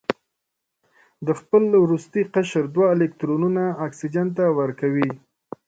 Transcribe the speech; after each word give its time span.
د 1.25 1.29
خپل 1.39 1.63
وروستي 1.83 2.21
قشر 2.33 2.63
دوه 2.75 2.87
الکترونونه 2.95 3.63
اکسیجن 3.87 4.27
ته 4.37 4.45
ورکوي. 4.59 5.09